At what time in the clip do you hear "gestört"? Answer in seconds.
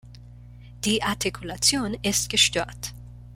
2.31-2.95